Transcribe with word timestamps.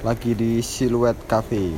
lagi 0.00 0.32
di 0.32 0.64
Siluet 0.64 1.16
Cafe. 1.28 1.72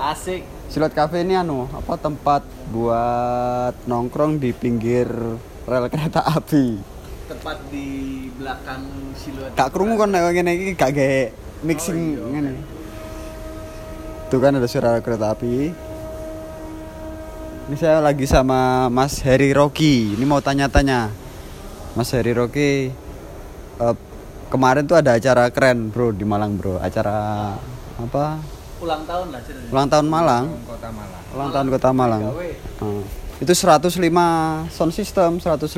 Asik. 0.00 0.42
Siluet 0.70 0.94
Cafe 0.94 1.20
ini 1.20 1.36
anu, 1.36 1.68
apa 1.68 1.98
tempat 1.98 2.40
buat 2.70 3.74
nongkrong 3.84 4.40
di 4.40 4.54
pinggir 4.54 5.10
rel 5.66 5.86
kereta 5.92 6.24
api. 6.24 6.78
Tepat 7.28 7.58
di 7.68 7.86
belakang 8.32 9.12
siluet. 9.12 9.52
Kak 9.52 9.68
krungu 9.70 10.00
kan 10.00 10.08
nek 10.08 10.30
ngene 10.32 10.52
iki 10.56 10.72
gak 10.74 10.94
gawe 10.96 11.20
mixing 11.62 11.98
Oh, 12.16 12.32
iya. 12.32 12.32
ngene. 12.32 12.52
Tuh 14.30 14.38
kan 14.38 14.56
ada 14.56 14.66
suara 14.70 15.02
kereta 15.02 15.34
api. 15.34 15.74
Ini 17.70 17.76
saya 17.78 18.02
lagi 18.02 18.26
sama 18.26 18.90
Mas 18.90 19.20
Heri 19.22 19.54
Rocky. 19.54 20.14
Ini 20.18 20.24
mau 20.26 20.42
tanya-tanya. 20.42 21.10
Mas 21.94 22.10
Heri 22.10 22.34
Rocky 22.34 22.90
kemarin 24.50 24.82
tuh 24.84 24.98
ada 24.98 25.14
acara 25.14 25.46
keren, 25.54 25.94
Bro, 25.94 26.18
di 26.18 26.26
Malang, 26.26 26.58
Bro. 26.58 26.82
Acara 26.82 27.54
apa? 27.96 28.42
Ulang 28.82 29.06
tahun 29.06 29.26
lah 29.30 29.40
ceritanya. 29.46 29.70
Ulang 29.70 29.86
tahun 29.86 30.06
Malang. 30.10 30.44
Kota 30.66 30.88
Malang. 30.90 31.22
Ulang 31.30 31.48
tahun 31.54 31.66
Kota 31.70 31.90
Malang. 31.94 32.22
Hmm. 32.82 33.02
Itu 33.40 33.52
105 33.56 34.68
sound 34.68 34.92
system, 34.92 35.40
105 35.40 35.70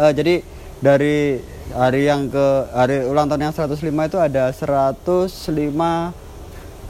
eh, 0.00 0.12
jadi 0.16 0.34
dari 0.80 1.40
hari 1.72 2.08
yang 2.08 2.28
ke 2.28 2.46
hari 2.72 3.04
ulang 3.08 3.28
tahun 3.28 3.48
yang 3.48 3.54
105 3.56 3.80
itu 3.80 4.18
ada 4.20 4.52
105 4.52 5.52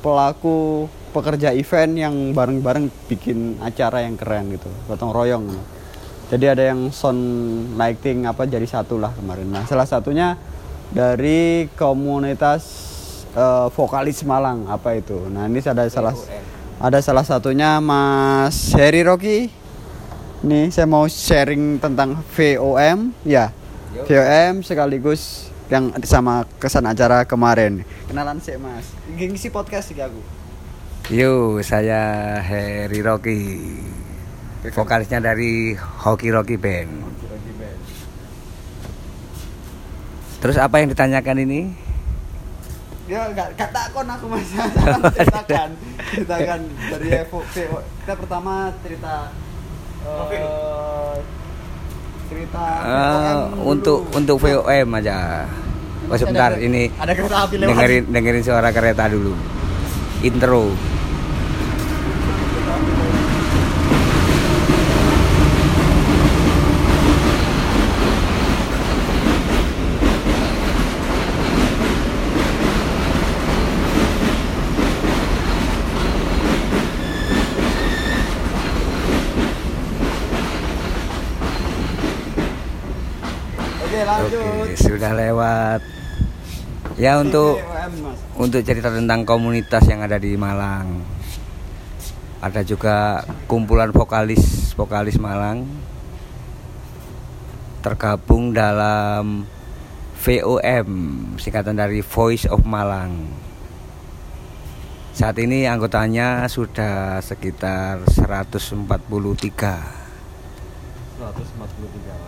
pelaku 0.03 0.87
pekerja 1.11 1.51
event 1.57 1.93
yang 1.97 2.15
bareng-bareng 2.37 2.93
bikin 3.09 3.57
acara 3.63 4.05
yang 4.05 4.15
keren 4.15 4.53
gitu, 4.55 4.69
gotong 4.87 5.11
royong. 5.11 5.49
Jadi 6.27 6.45
ada 6.51 6.63
yang 6.75 6.91
sound 6.91 7.23
lighting 7.79 8.27
apa 8.27 8.45
jadi 8.45 8.67
satu 8.67 8.99
lah 8.99 9.15
kemarin. 9.15 9.47
Nah, 9.47 9.65
salah 9.65 9.87
satunya 9.87 10.35
dari 10.93 11.67
komunitas 11.75 12.63
eh, 13.35 13.67
vokalis 13.73 14.23
Malang 14.23 14.69
apa 14.71 14.95
itu. 14.99 15.17
Nah, 15.31 15.51
ini 15.51 15.63
ada 15.63 15.87
salah 15.91 16.15
ada 16.77 16.99
salah 17.01 17.25
satunya 17.25 17.81
Mas 17.81 18.75
Heri 18.77 19.01
Rocky. 19.07 19.49
Nih, 20.45 20.69
saya 20.69 20.85
mau 20.85 21.09
sharing 21.09 21.81
tentang 21.81 22.21
VOM, 22.37 23.11
ya. 23.25 23.51
VOM 24.05 24.61
sekaligus 24.61 25.49
yang 25.73 25.91
sama 26.05 26.45
kesan 26.61 26.85
acara 26.87 27.25
kemarin. 27.25 27.83
Kenalan 28.07 28.39
sih, 28.39 28.61
Mas. 28.61 28.93
Ngisi 29.11 29.49
podcast 29.49 29.91
sih 29.91 29.99
aku. 29.99 30.21
Yo, 31.09 31.57
saya 31.65 32.37
Heri 32.45 33.01
Rocky. 33.01 33.43
Vokalisnya 34.67 35.23
dari 35.23 35.79
Hoki 35.79 36.29
Rocky 36.35 36.59
Band. 36.61 37.16
Terus 40.47 40.63
apa 40.63 40.79
yang 40.79 40.95
ditanyakan 40.95 41.43
ini? 41.43 41.75
Ya 43.11 43.27
enggak 43.27 43.51
enggak 43.59 43.67
takon 43.75 44.07
aku 44.07 44.31
Mas. 44.31 44.47
ceritakan. 45.19 45.75
ceritakan 46.15 46.61
dari 46.87 47.09
Evo 47.19 47.43
VO. 47.43 47.83
Kita 47.83 48.15
pertama 48.15 48.71
cerita 48.79 49.35
eh, 50.07 51.15
cerita 52.31 52.63
VOM 52.79 53.75
untuk 53.75 54.07
dulu. 54.07 54.15
untuk 54.23 54.37
VOM 54.39 54.89
aja. 55.03 55.51
Oh 56.07 56.15
sebentar, 56.15 56.55
Ada- 56.55 56.63
ini 56.63 56.95
ada 56.95 57.11
kereta 57.11 57.37
api 57.43 57.55
lewat. 57.59 57.71
dengerin 57.75 58.03
dengerin 58.15 58.45
suara 58.47 58.71
kereta 58.71 59.11
dulu. 59.11 59.35
Intro. 60.23 60.71
Oke, 83.97 84.05
lanjut. 84.17 84.41
Oke, 84.41 84.73
sudah 84.77 85.13
lewat. 85.13 85.81
Ya 86.97 87.21
untuk 87.21 87.61
untuk 88.41 88.65
cerita 88.65 88.89
tentang 88.89 89.29
komunitas 89.29 89.85
yang 89.85 90.01
ada 90.01 90.17
di 90.17 90.33
Malang. 90.37 91.05
Ada 92.41 92.65
juga 92.65 93.25
kumpulan 93.49 93.93
vokalis 93.93 94.73
vokalis 94.77 95.19
Malang 95.21 95.67
tergabung 97.85 98.51
dalam 98.51 99.47
VOM 100.19 100.89
singkatan 101.39 101.79
dari 101.79 102.03
Voice 102.03 102.51
of 102.51 102.67
Malang. 102.67 103.31
Saat 105.17 105.41
ini 105.41 105.65
anggotanya 105.65 106.45
sudah 106.51 107.25
sekitar 107.25 108.05
143. 108.11 108.85
143 108.85 111.17
orang. 111.17 112.26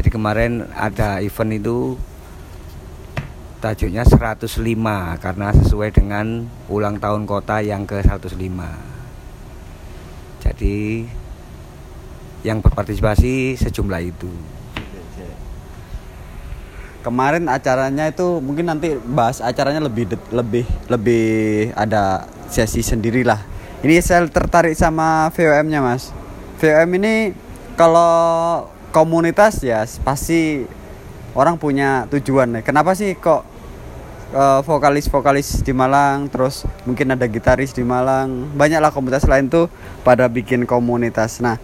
Jadi 0.00 0.16
kemarin 0.16 0.64
ada 0.72 1.20
event 1.20 1.60
itu 1.60 2.00
tajuknya 3.60 4.00
105 4.08 4.48
karena 5.20 5.52
sesuai 5.52 5.92
dengan 5.92 6.48
ulang 6.72 6.96
tahun 6.96 7.28
kota 7.28 7.60
yang 7.60 7.84
ke 7.84 8.00
105. 8.00 8.32
Jadi 10.40 11.04
yang 12.48 12.64
berpartisipasi 12.64 13.60
sejumlah 13.60 14.00
itu. 14.00 14.32
Kemarin 17.04 17.52
acaranya 17.52 18.08
itu 18.08 18.40
mungkin 18.40 18.72
nanti 18.72 18.96
bahas 18.96 19.44
acaranya 19.44 19.84
lebih 19.84 20.16
lebih 20.32 20.64
lebih 20.88 21.28
ada 21.76 22.24
sesi 22.48 22.80
sendiri 22.80 23.20
lah. 23.20 23.44
Ini 23.84 24.00
saya 24.00 24.24
tertarik 24.32 24.72
sama 24.72 25.28
VOM-nya 25.36 25.84
mas. 25.84 26.08
VOM 26.56 26.88
ini 26.96 27.36
kalau 27.76 28.64
komunitas 28.90 29.62
ya 29.62 29.86
pasti 30.02 30.66
orang 31.34 31.56
punya 31.56 32.06
tujuan. 32.10 32.58
ya. 32.58 32.60
Kenapa 32.62 32.94
sih 32.98 33.14
kok 33.16 33.46
eh, 34.34 34.60
vokalis-vokalis 34.66 35.62
di 35.62 35.72
Malang, 35.74 36.30
terus 36.30 36.66
mungkin 36.86 37.14
ada 37.14 37.26
gitaris 37.30 37.74
di 37.74 37.86
Malang, 37.86 38.50
banyaklah 38.54 38.90
komunitas 38.90 39.26
lain 39.26 39.50
tuh 39.50 39.70
pada 40.02 40.26
bikin 40.26 40.66
komunitas. 40.66 41.38
Nah, 41.42 41.58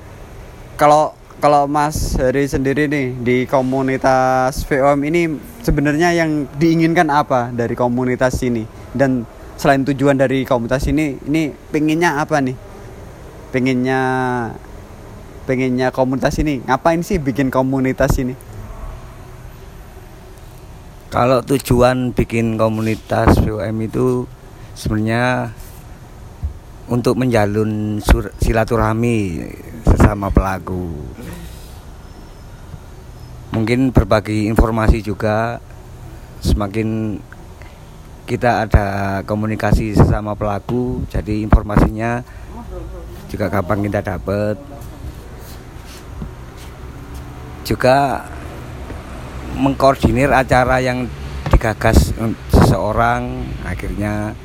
kalau 0.79 1.15
kalau 1.37 1.69
Mas 1.69 2.17
Heri 2.17 2.49
sendiri 2.49 2.89
nih 2.89 3.13
di 3.21 3.37
komunitas 3.45 4.65
VOM 4.65 5.05
ini 5.05 5.37
sebenarnya 5.61 6.17
yang 6.17 6.49
diinginkan 6.57 7.13
apa 7.13 7.53
dari 7.53 7.77
komunitas 7.77 8.41
ini 8.41 8.65
dan 8.97 9.29
selain 9.61 9.85
tujuan 9.85 10.17
dari 10.17 10.49
komunitas 10.49 10.89
ini 10.89 11.21
ini 11.29 11.53
pengennya 11.53 12.25
apa 12.25 12.41
nih 12.41 12.57
pengennya 13.53 14.01
pengennya 15.47 15.95
komunitas 15.95 16.37
ini 16.43 16.61
ngapain 16.67 17.01
sih 17.07 17.23
bikin 17.23 17.49
komunitas 17.49 18.19
ini 18.19 18.35
Kalau 21.07 21.39
tujuan 21.41 22.13
bikin 22.13 22.59
komunitas 22.59 23.39
VOM 23.41 23.79
itu 23.79 24.27
sebenarnya 24.75 25.55
untuk 26.91 27.15
menjalin 27.17 28.03
sur- 28.03 28.35
silaturahmi 28.43 29.49
sesama 29.87 30.35
pelaku. 30.35 30.93
Mungkin 33.55 33.95
berbagi 33.95 34.51
informasi 34.51 35.01
juga 35.01 35.63
semakin 36.45 37.17
kita 38.27 38.67
ada 38.69 38.87
komunikasi 39.25 39.95
sesama 39.95 40.35
pelaku, 40.35 41.07
jadi 41.09 41.41
informasinya 41.41 42.27
juga 43.31 43.47
gampang 43.47 43.87
kita 43.87 44.03
dapat. 44.03 44.59
Juga 47.67 48.23
mengkoordinir 49.59 50.31
acara 50.31 50.79
yang 50.79 51.11
digagas 51.51 52.15
seseorang 52.55 53.43
akhirnya 53.67 54.39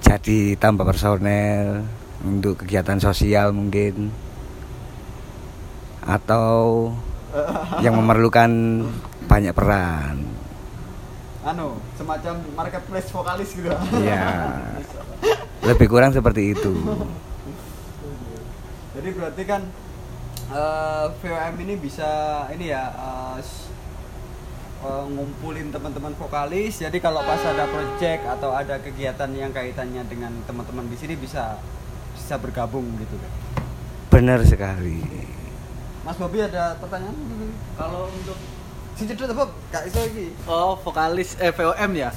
jadi 0.00 0.56
tambah 0.56 0.88
personel 0.88 1.84
untuk 2.24 2.64
kegiatan 2.64 2.96
sosial 2.96 3.52
mungkin. 3.52 4.08
Atau 6.02 6.90
yang 7.84 7.96
memerlukan 8.00 8.50
banyak 9.28 9.52
peran. 9.52 10.16
Anu 11.42 11.76
semacam 11.98 12.34
marketplace 12.56 13.08
vokalis 13.12 13.50
gitu. 13.52 13.68
Ya 14.00 14.56
lebih 15.68 15.86
kurang 15.90 16.14
seperti 16.14 16.54
itu. 16.54 16.72
Jadi 18.92 19.08
berarti 19.16 19.42
kan 19.48 19.62
eh, 20.48 21.06
VOM 21.12 21.54
ini 21.60 21.74
bisa 21.76 22.10
ini 22.48 22.68
ya 22.68 22.90
s- 23.38 23.70
eh, 24.80 25.04
ngumpulin 25.06 25.68
teman-teman 25.68 26.12
vokalis 26.12 26.80
jadi 26.80 26.96
kalau 26.98 27.22
pas 27.22 27.38
ada 27.40 27.66
project 27.66 28.22
atau 28.26 28.50
ada 28.50 28.78
kegiatan 28.78 29.30
yang 29.30 29.50
kaitannya 29.50 30.02
dengan 30.04 30.32
teman-teman 30.42 30.86
di 30.86 30.96
sini 30.96 31.14
bisa 31.14 31.60
bisa 32.12 32.34
bergabung 32.36 32.86
gitu 32.98 33.14
kan 33.14 33.32
benar 34.10 34.42
sekali 34.42 35.00
Mas 36.02 36.18
Bobi 36.18 36.42
ada 36.42 36.74
pertanyaan 36.76 37.14
Kalau 37.72 38.10
untuk 38.10 38.34
Si 38.92 39.08
apa? 39.08 39.48
Gak 39.72 39.88
iso 39.88 40.04
iki. 40.04 40.36
Oh, 40.44 40.76
vokalis 40.76 41.34
eh 41.40 41.48
VOM 41.48 41.90
ya? 41.96 42.12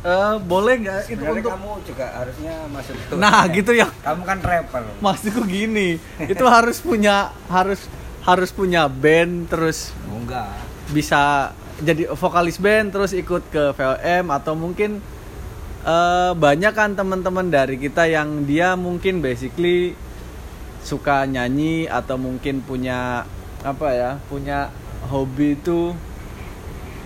Eh, 0.00 0.34
boleh 0.48 0.74
nggak 0.80 1.12
itu 1.12 1.20
untuk 1.20 1.52
kamu 1.52 1.70
juga 1.84 2.06
harusnya 2.16 2.54
masuk 2.72 2.96
itu. 2.96 3.14
Nah, 3.20 3.44
gitu 3.52 3.72
ya. 3.76 3.84
Kamu 4.00 4.22
kan 4.24 4.38
rapper. 4.40 4.82
Maksudku 5.04 5.44
gini, 5.44 6.00
itu 6.24 6.44
harus 6.48 6.80
punya 6.80 7.36
harus 7.52 7.84
harus 8.24 8.48
punya 8.48 8.88
band 8.88 9.48
terus 9.48 9.92
Oh, 10.08 10.20
enggak. 10.20 10.48
bisa 10.88 11.52
jadi 11.80 12.12
vokalis 12.12 12.60
band 12.60 12.92
terus 12.92 13.16
ikut 13.16 13.48
ke 13.48 13.72
VOM 13.72 14.28
atau 14.28 14.52
mungkin 14.52 15.00
eh, 15.82 16.32
banyak 16.32 16.72
kan 16.72 16.92
teman-teman 16.92 17.48
dari 17.48 17.76
kita 17.76 18.04
yang 18.04 18.44
dia 18.44 18.76
mungkin 18.76 19.20
basically 19.20 19.96
suka 20.80 21.24
nyanyi 21.24 21.88
atau 21.88 22.16
mungkin 22.16 22.60
punya 22.60 23.24
apa 23.60 23.88
ya 23.92 24.10
punya 24.28 24.68
hobi 25.08 25.56
itu 25.56 25.92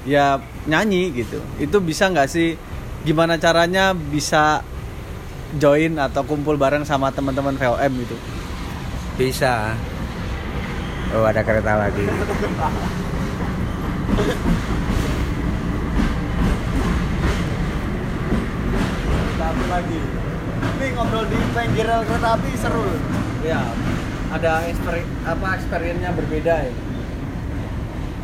ya 0.03 0.39
nyanyi 0.67 1.11
gitu 1.15 1.39
itu 1.59 1.77
bisa 1.79 2.11
nggak 2.11 2.31
sih 2.31 2.55
gimana 3.05 3.37
caranya 3.37 3.93
bisa 3.93 4.65
join 5.61 6.01
atau 6.01 6.25
kumpul 6.25 6.57
bareng 6.57 6.89
sama 6.89 7.13
teman-teman 7.13 7.55
VOM 7.55 7.93
gitu 8.01 8.17
Bisa. 9.15 9.79
Oh, 11.15 11.23
ada 11.23 11.47
kereta 11.47 11.79
lagi. 11.79 12.03
Satu 19.39 19.65
lagi. 19.71 20.01
Ini 20.75 20.87
ngobrol 20.99 21.25
di 21.31 21.39
pinggir 21.55 21.87
rel 21.87 22.03
kereta 22.03 22.35
api 22.35 22.51
seru 22.59 22.83
loh. 22.83 22.99
ya 23.47 23.61
ada 24.35 24.67
exper 24.67 25.05
apa 25.23 25.47
experience-nya 25.61 26.11
berbeda 26.17 26.55
ya 26.67 26.75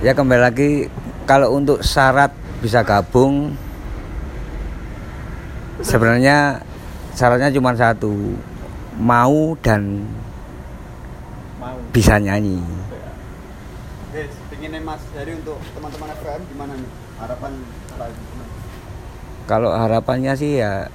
Ya 0.01 0.13
kembali 0.17 0.43
lagi 0.43 0.71
kalau 1.29 1.55
untuk 1.55 1.85
syarat 1.85 2.33
bisa 2.65 2.83
gabung 2.83 3.55
sebenarnya 5.83 6.61
syaratnya 7.13 7.51
cuma 7.51 7.73
satu 7.73 8.37
mau 8.97 9.57
dan 9.59 10.05
mau 11.57 11.77
bisa 11.91 12.17
nyanyi 12.17 12.61
Guys, 14.11 14.35
pengennya 14.49 14.83
Mas 14.83 15.03
Heri 15.13 15.39
untuk 15.39 15.55
teman-teman 15.71 16.11
FM 16.13 16.41
gimana 16.49 16.73
nih? 16.75 16.91
Harapan 17.17 17.53
apa? 17.91 18.07
kalau 19.47 19.71
harapannya 19.71 20.33
sih 20.35 20.59
ya 20.59 20.87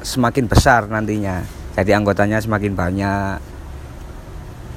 semakin 0.00 0.46
besar 0.46 0.86
nantinya 0.86 1.42
jadi 1.74 1.96
anggotanya 1.96 2.38
semakin 2.38 2.72
banyak 2.72 3.38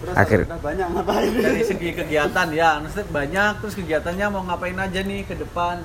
Terus 0.04 0.15
Akhir- 0.18 0.48
banyak 0.51 0.88
ngapain? 0.92 1.31
dari 1.31 1.63
segi 1.63 1.89
kegiatan 1.94 2.48
ya 2.51 2.75
maksudnya 2.77 3.07
banyak 3.07 3.51
terus 3.60 3.74
kegiatannya 3.74 4.25
mau 4.27 4.44
ngapain 4.44 4.75
aja 4.75 5.00
nih 5.00 5.24
ke 5.24 5.36
depan 5.36 5.80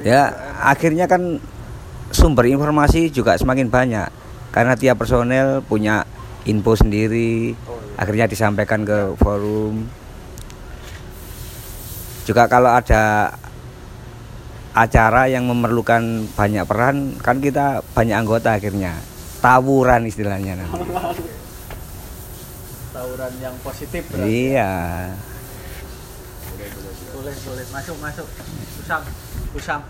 ya 0.00 0.30
akhirnya 0.60 1.04
kan 1.04 1.42
sumber 2.16 2.48
informasi 2.48 3.12
juga 3.12 3.36
semakin 3.36 3.68
banyak. 3.68 4.08
Karena 4.48 4.72
tiap 4.72 4.96
personel 5.04 5.60
punya 5.60 6.08
info 6.48 6.72
sendiri 6.72 7.52
akhirnya 8.00 8.24
disampaikan 8.24 8.88
ke 8.88 9.12
forum. 9.20 9.84
Juga 12.24 12.48
kalau 12.48 12.72
ada 12.72 13.36
acara 14.72 15.28
yang 15.28 15.44
memerlukan 15.48 16.28
banyak 16.32 16.64
peran 16.64 17.16
kan 17.20 17.44
kita 17.44 17.84
banyak 17.92 18.16
anggota 18.16 18.56
akhirnya. 18.56 18.96
Tawuran 19.44 20.08
istilahnya 20.08 20.56
nanti 20.56 20.80
tawuran 22.96 23.32
yang 23.44 23.54
positif 23.60 24.02
berarti. 24.08 24.56
iya. 24.56 24.72
Boleh 27.12 27.36
boleh. 27.44 27.64
Masuk 27.68 27.96
masuk. 28.00 28.28
Usang 28.80 29.02
usang 29.52 29.82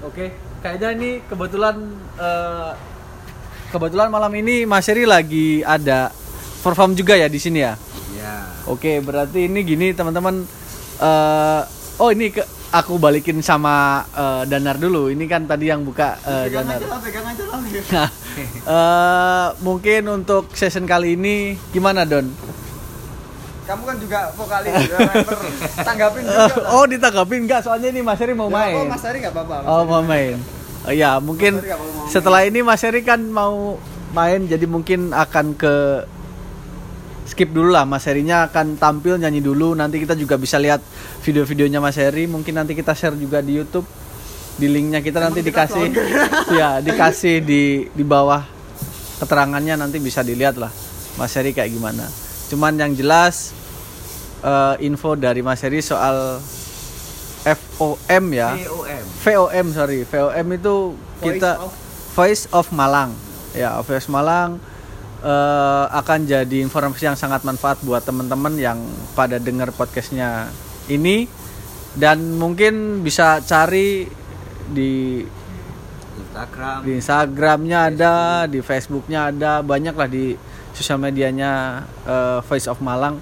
oke 0.00 0.26
kayaknya 0.60 0.88
ini 0.94 1.10
kebetulan 1.24 1.76
eh, 2.16 2.72
kebetulan 3.68 4.08
malam 4.08 4.32
ini 4.34 4.64
Mas 4.64 4.86
Heri 4.86 5.04
lagi 5.04 5.62
ada 5.62 6.10
perform 6.60 6.94
juga 6.94 7.14
ya 7.14 7.26
di 7.26 7.38
sini 7.38 7.60
ya 7.62 7.74
iya 8.12 8.34
Oke, 8.68 9.00
berarti 9.00 9.48
ini 9.48 9.64
gini 9.64 9.96
teman-teman. 9.96 10.44
eh 11.00 11.62
oh 11.96 12.12
ini 12.12 12.28
ke 12.28 12.44
aku 12.68 13.00
balikin 13.00 13.40
sama 13.40 14.04
eh, 14.12 14.42
Danar 14.44 14.76
dulu. 14.76 15.08
Ini 15.08 15.24
kan 15.24 15.48
tadi 15.48 15.72
yang 15.72 15.88
buka 15.88 16.20
eh, 16.20 16.52
pegang 16.52 16.68
Danar. 16.68 16.76
aja 16.76 16.86
lah, 16.92 17.00
pegang 17.00 17.24
aja 17.24 17.44
lah. 17.48 17.58
Nah, 17.96 18.08
eh, 18.68 19.46
mungkin 19.64 20.02
untuk 20.12 20.52
session 20.52 20.84
kali 20.84 21.16
ini 21.16 21.56
gimana 21.72 22.04
Don? 22.04 22.28
Kamu 23.68 23.82
kan 23.84 23.96
juga 24.00 24.18
vokalis, 24.32 24.72
juga 24.88 24.96
rapper. 25.04 25.38
Tanggapin 25.92 26.22
juga. 26.24 26.40
Eh, 26.40 26.48
lah. 26.56 26.72
oh 26.72 26.84
ditanggapin 26.88 27.40
nggak? 27.44 27.60
Soalnya 27.68 27.88
ini 27.92 28.00
Mas 28.00 28.16
Heri 28.16 28.32
mau 28.32 28.48
main. 28.48 28.72
apa, 28.80 28.96
Mas 28.96 29.04
Heri 29.04 29.18
nggak 29.20 29.34
apa-apa. 29.36 29.56
Oh 29.68 29.82
mau 29.84 30.00
main. 30.00 30.40
Oh, 30.88 30.94
ya 30.94 31.20
mungkin 31.20 31.60
setelah 32.08 32.48
ini 32.48 32.64
Mas 32.64 32.80
Heri 32.80 33.04
kan 33.04 33.20
mau 33.28 33.76
main, 34.16 34.48
jadi 34.48 34.64
mungkin 34.64 35.12
akan 35.12 35.52
ke 35.52 35.74
skip 37.28 37.52
dulu 37.52 37.68
lah 37.68 37.84
Mas 37.84 38.08
Herinya 38.08 38.48
akan 38.48 38.80
tampil 38.80 39.20
nyanyi 39.20 39.44
dulu. 39.44 39.76
Nanti 39.76 40.00
kita 40.00 40.16
juga 40.16 40.40
bisa 40.40 40.56
lihat 40.56 40.80
video-videonya 41.20 41.76
Mas 41.76 42.00
Heri. 42.00 42.24
Mungkin 42.24 42.56
nanti 42.56 42.72
kita 42.72 42.96
share 42.96 43.20
juga 43.20 43.44
di 43.44 43.60
YouTube. 43.60 43.84
Di 44.56 44.64
linknya 44.64 45.04
kita 45.04 45.22
nanti 45.22 45.44
kita 45.44 45.68
dikasih, 45.68 45.86
ya 46.58 46.82
dikasih 46.82 47.44
di 47.44 47.86
di 47.92 48.02
bawah 48.02 48.42
keterangannya 49.22 49.78
nanti 49.78 50.02
bisa 50.02 50.24
dilihat 50.24 50.56
lah 50.56 50.72
Mas 51.20 51.36
Heri 51.36 51.52
kayak 51.52 51.68
gimana. 51.68 52.08
Cuman 52.48 52.74
yang 52.80 52.96
jelas 52.96 53.52
eh, 54.40 54.74
info 54.82 55.14
dari 55.14 55.40
Mas 55.40 55.60
Heri 55.60 55.80
soal 55.80 56.38
FOM 57.46 58.24
ya. 58.28 58.58
VOM 58.58 59.04
VOM 59.22 59.66
sorry. 59.70 60.02
VOM 60.04 60.46
itu 60.52 60.74
kita 61.22 61.56
of- 61.60 61.76
Voice 62.12 62.44
of 62.50 62.66
Malang. 62.70 63.14
Ya 63.54 63.78
Voice 63.80 64.10
Malang 64.10 64.58
eh, 65.22 65.84
akan 65.88 66.26
jadi 66.26 66.58
informasi 66.60 67.06
yang 67.06 67.18
sangat 67.18 67.42
manfaat 67.42 67.78
buat 67.80 68.02
teman-teman 68.02 68.58
yang 68.58 68.78
pada 69.14 69.38
dengar 69.38 69.70
podcastnya 69.70 70.50
ini. 70.86 71.30
Dan 71.98 72.36
mungkin 72.36 73.02
bisa 73.02 73.42
cari 73.42 74.06
di 74.68 75.24
Instagram. 76.18 76.78
di 76.84 76.90
Instagramnya 76.94 77.78
ada 77.88 78.14
di 78.44 78.60
Facebooknya 78.60 79.32
ada. 79.32 79.64
Banyak 79.64 79.94
lah 79.96 80.06
di 80.06 80.34
sosial 80.74 81.00
medianya 81.00 81.82
eh, 82.04 82.38
Voice 82.44 82.68
of 82.68 82.78
Malang 82.78 83.18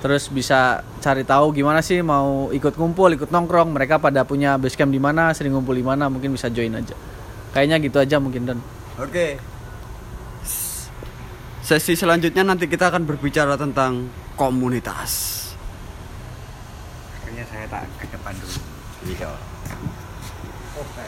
terus 0.00 0.32
bisa 0.32 0.80
cari 1.04 1.28
tahu 1.28 1.52
gimana 1.52 1.84
sih 1.84 2.00
mau 2.00 2.48
ikut 2.50 2.72
ngumpul 2.72 3.12
ikut 3.20 3.28
nongkrong 3.28 3.68
mereka 3.76 4.00
pada 4.00 4.24
punya 4.24 4.56
base 4.56 4.72
camp 4.76 4.88
di 4.88 5.00
mana 5.00 5.36
sering 5.36 5.52
ngumpul 5.52 5.76
di 5.76 5.84
mana 5.84 6.08
mungkin 6.08 6.32
bisa 6.32 6.48
join 6.48 6.72
aja 6.72 6.96
kayaknya 7.52 7.76
gitu 7.84 8.00
aja 8.00 8.16
mungkin 8.16 8.48
Don 8.48 8.60
Oke. 9.00 9.40
Sesi 11.64 11.96
selanjutnya 11.96 12.44
nanti 12.44 12.68
kita 12.68 12.92
akan 12.92 13.06
berbicara 13.08 13.56
tentang 13.56 14.12
komunitas. 14.36 15.38
akhirnya 17.16 17.44
saya 17.46 17.64
tak 17.70 17.88
ke 17.96 18.06
depan 18.12 18.34
dulu 18.36 18.58
Iya. 19.08 19.30
oke 20.76 21.04